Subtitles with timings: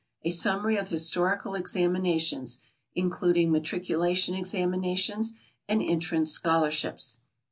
[0.23, 2.57] A Summary of Historical Examinations,
[2.95, 5.33] including Matriculation Examinations
[5.69, 7.19] and Entrance Scholarships.